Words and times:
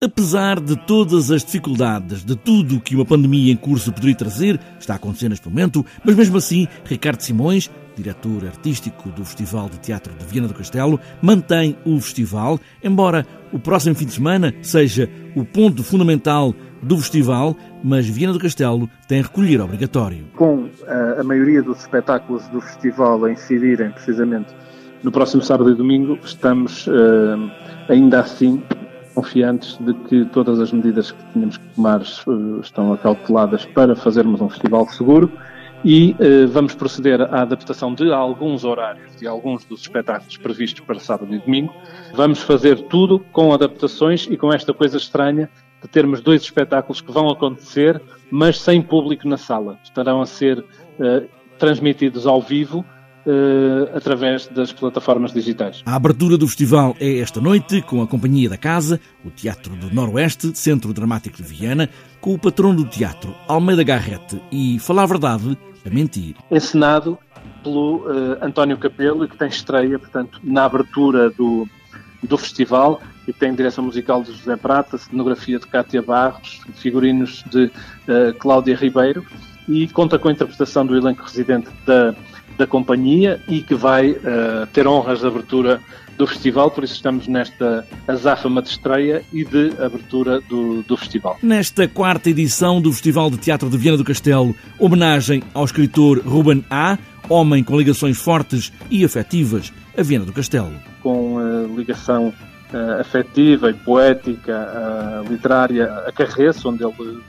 Apesar 0.00 0.60
de 0.60 0.76
todas 0.86 1.28
as 1.32 1.44
dificuldades, 1.44 2.24
de 2.24 2.36
tudo 2.36 2.76
o 2.76 2.80
que 2.80 2.94
uma 2.94 3.04
pandemia 3.04 3.52
em 3.52 3.56
curso 3.56 3.92
poderia 3.92 4.14
trazer, 4.14 4.60
está 4.78 4.92
a 4.92 4.96
acontecer 4.96 5.28
neste 5.28 5.48
momento, 5.48 5.84
mas 6.04 6.14
mesmo 6.14 6.36
assim, 6.36 6.68
Ricardo 6.84 7.20
Simões, 7.20 7.68
diretor 7.96 8.46
artístico 8.46 9.08
do 9.08 9.24
Festival 9.24 9.68
de 9.68 9.80
Teatro 9.80 10.14
de 10.14 10.24
Viana 10.24 10.46
do 10.46 10.54
Castelo, 10.54 11.00
mantém 11.20 11.76
o 11.84 12.00
festival, 12.00 12.60
embora 12.80 13.26
o 13.52 13.58
próximo 13.58 13.96
fim 13.96 14.06
de 14.06 14.12
semana 14.12 14.54
seja 14.62 15.10
o 15.34 15.44
ponto 15.44 15.82
fundamental 15.82 16.54
do 16.80 16.96
festival, 16.98 17.56
mas 17.82 18.08
Viana 18.08 18.34
do 18.34 18.38
Castelo 18.38 18.88
tem 19.08 19.20
recolher 19.20 19.60
obrigatório. 19.60 20.26
Com 20.36 20.68
a, 20.86 20.92
eh, 20.92 21.20
a 21.22 21.24
maioria 21.24 21.60
dos 21.60 21.80
espetáculos 21.80 22.46
do 22.50 22.60
festival 22.60 23.24
a 23.24 23.32
incidirem 23.32 23.90
precisamente 23.90 24.54
no 25.02 25.10
próximo 25.10 25.42
sábado 25.42 25.72
e 25.72 25.74
domingo, 25.74 26.16
estamos 26.22 26.86
uh, 26.86 27.50
ainda 27.88 28.20
assim 28.20 28.62
confiantes 29.18 29.76
de 29.78 29.92
que 29.94 30.24
todas 30.26 30.60
as 30.60 30.70
medidas 30.70 31.10
que 31.10 31.32
tínhamos 31.32 31.56
que 31.56 31.66
tomar 31.74 32.00
uh, 32.00 32.60
estão 32.60 32.92
acauteladas 32.92 33.64
para 33.64 33.96
fazermos 33.96 34.40
um 34.40 34.48
festival 34.48 34.88
seguro 34.90 35.32
e 35.84 36.14
uh, 36.20 36.46
vamos 36.46 36.76
proceder 36.76 37.20
à 37.22 37.42
adaptação 37.42 37.92
de 37.94 38.12
alguns 38.12 38.62
horários 38.62 39.16
de 39.16 39.26
alguns 39.26 39.64
dos 39.64 39.80
espetáculos 39.80 40.36
previstos 40.36 40.84
para 40.86 41.00
sábado 41.00 41.34
e 41.34 41.38
domingo. 41.40 41.74
Vamos 42.14 42.40
fazer 42.42 42.78
tudo 42.82 43.18
com 43.32 43.52
adaptações 43.52 44.28
e 44.30 44.36
com 44.36 44.52
esta 44.52 44.72
coisa 44.72 44.96
estranha 44.96 45.50
de 45.82 45.88
termos 45.88 46.20
dois 46.20 46.42
espetáculos 46.42 47.00
que 47.00 47.10
vão 47.10 47.28
acontecer, 47.28 48.00
mas 48.30 48.60
sem 48.60 48.80
público 48.80 49.26
na 49.26 49.36
sala. 49.36 49.80
Estarão 49.82 50.20
a 50.20 50.26
ser 50.26 50.60
uh, 50.60 51.28
transmitidos 51.58 52.24
ao 52.24 52.40
vivo 52.40 52.84
uh, 53.26 53.96
através 53.96 54.46
das 54.48 54.72
plataformas 54.72 55.32
digitais. 55.32 55.82
A 55.86 55.96
abertura 55.96 56.36
do 56.36 56.46
festival 56.46 56.96
é 57.00 57.18
esta 57.18 57.40
noite, 57.40 57.82
com 57.82 58.02
a 58.02 58.06
Companhia 58.06 58.48
da 58.48 58.56
Casa, 58.56 59.00
o 59.24 59.30
Teatro 59.30 59.74
do 59.76 59.92
Noroeste, 59.94 60.56
Centro 60.56 60.92
Dramático 60.92 61.36
de 61.36 61.42
Viana, 61.42 61.88
com 62.20 62.34
o 62.34 62.38
patrão 62.38 62.74
do 62.74 62.84
teatro, 62.84 63.34
Almeida 63.46 63.82
Garrete, 63.82 64.40
e 64.50 64.78
falar 64.78 65.04
a 65.04 65.06
verdade, 65.06 65.58
a 65.84 65.90
mentir. 65.90 66.34
Encenado 66.50 67.18
pelo 67.62 67.98
uh, 67.98 68.38
António 68.42 68.76
Capelo, 68.76 69.28
que 69.28 69.36
tem 69.36 69.48
estreia, 69.48 69.98
portanto, 69.98 70.40
na 70.42 70.64
abertura 70.64 71.30
do, 71.30 71.68
do 72.22 72.38
festival, 72.38 73.00
e 73.26 73.32
tem 73.32 73.54
direção 73.54 73.84
musical 73.84 74.22
de 74.22 74.32
José 74.32 74.56
Prata, 74.56 74.96
cenografia 74.96 75.58
de 75.58 75.66
Cátia 75.66 76.02
Barros, 76.02 76.60
figurinos 76.76 77.44
de 77.50 77.64
uh, 77.64 78.34
Cláudia 78.38 78.74
Ribeiro, 78.74 79.24
e 79.68 79.86
conta 79.88 80.18
com 80.18 80.28
a 80.28 80.32
interpretação 80.32 80.86
do 80.86 80.96
elenco 80.96 81.22
residente 81.22 81.68
da 81.84 82.14
da 82.58 82.66
companhia 82.66 83.40
e 83.48 83.62
que 83.62 83.74
vai 83.74 84.10
uh, 84.10 84.66
ter 84.72 84.86
honras 84.86 85.20
de 85.20 85.26
abertura 85.26 85.80
do 86.18 86.26
festival, 86.26 86.68
por 86.72 86.82
isso 86.82 86.94
estamos 86.94 87.28
nesta 87.28 87.86
azáfama 88.08 88.60
de 88.60 88.70
estreia 88.70 89.22
e 89.32 89.44
de 89.44 89.72
abertura 89.80 90.40
do, 90.40 90.82
do 90.82 90.96
festival. 90.96 91.38
Nesta 91.40 91.86
quarta 91.86 92.28
edição 92.28 92.82
do 92.82 92.90
Festival 92.90 93.30
de 93.30 93.38
Teatro 93.38 93.70
de 93.70 93.78
Viana 93.78 93.96
do 93.96 94.04
Castelo, 94.04 94.52
homenagem 94.80 95.44
ao 95.54 95.64
escritor 95.64 96.18
Ruben 96.26 96.64
A., 96.68 96.98
homem 97.28 97.62
com 97.62 97.78
ligações 97.78 98.18
fortes 98.18 98.72
e 98.90 99.04
afetivas 99.04 99.72
a 99.96 100.02
Viana 100.02 100.24
do 100.24 100.32
Castelo. 100.32 100.72
Com 101.00 101.36
uh, 101.36 101.76
ligação 101.76 102.28
uh, 102.72 103.00
afetiva 103.00 103.70
e 103.70 103.74
poética, 103.74 105.22
literária, 105.30 105.86
a 106.04 106.10
Carreço, 106.10 106.68
onde 106.68 106.82
ele 106.82 107.20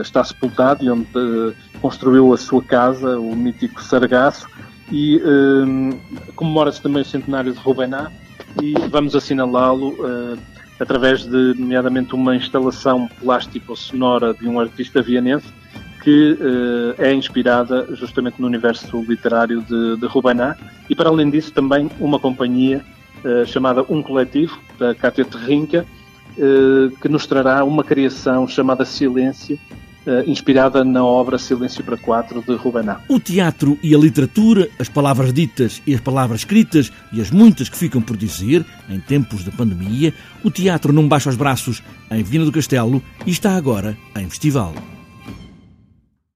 está 0.00 0.22
sepultado 0.22 0.84
e 0.84 0.90
onde 0.90 1.06
construiu 1.80 2.32
a 2.32 2.36
sua 2.36 2.62
casa, 2.62 3.18
o 3.18 3.34
mítico 3.34 3.82
Sargaço, 3.82 4.46
e 4.90 5.20
um, 5.24 5.98
comemora-se 6.36 6.80
também 6.80 7.02
o 7.02 7.04
centenário 7.04 7.52
de 7.52 7.58
Rubená 7.58 8.10
e 8.62 8.74
vamos 8.90 9.14
assinalá-lo 9.14 9.96
através 10.78 11.24
de, 11.24 11.54
nomeadamente, 11.58 12.14
uma 12.14 12.36
instalação 12.36 13.08
plástica 13.20 13.66
ou 13.68 13.76
sonora 13.76 14.34
de 14.34 14.48
um 14.48 14.60
artista 14.60 15.00
vienense 15.02 15.46
que 16.02 16.36
é 16.98 17.14
inspirada 17.14 17.86
justamente 17.94 18.38
no 18.38 18.46
universo 18.46 19.02
literário 19.08 19.62
de, 19.62 19.96
de 19.96 20.06
e, 20.90 20.94
para 20.94 21.08
além 21.08 21.30
disso, 21.30 21.50
também 21.50 21.90
uma 21.98 22.18
companhia 22.18 22.84
chamada 23.46 23.84
Um 23.88 24.02
Coletivo, 24.02 24.58
da 24.78 24.94
Cátia 24.94 25.24
Terrinca, 25.24 25.86
que 27.00 27.08
nos 27.08 27.26
trará 27.26 27.64
uma 27.64 27.84
criação 27.84 28.46
chamada 28.46 28.84
Silêncio, 28.84 29.58
Uh, 30.06 30.20
inspirada 30.30 30.84
na 30.84 31.02
obra 31.02 31.38
Silêncio 31.38 31.82
para 31.82 31.96
Quatro 31.96 32.42
de 32.42 32.54
Rubená. 32.56 33.00
O 33.08 33.18
teatro 33.18 33.78
e 33.82 33.94
a 33.94 33.98
literatura, 33.98 34.68
as 34.78 34.86
palavras 34.86 35.32
ditas 35.32 35.80
e 35.86 35.94
as 35.94 36.00
palavras 36.02 36.40
escritas 36.40 36.92
e 37.10 37.22
as 37.22 37.30
muitas 37.30 37.70
que 37.70 37.78
ficam 37.78 38.02
por 38.02 38.14
dizer 38.14 38.66
em 38.90 39.00
tempos 39.00 39.42
de 39.42 39.50
pandemia, 39.50 40.12
o 40.44 40.50
teatro 40.50 40.92
não 40.92 41.08
baixa 41.08 41.30
os 41.30 41.36
braços 41.36 41.82
em 42.10 42.22
Viana 42.22 42.44
do 42.44 42.52
Castelo 42.52 43.02
e 43.24 43.30
está 43.30 43.56
agora 43.56 43.96
em 44.14 44.28
festival. 44.28 44.74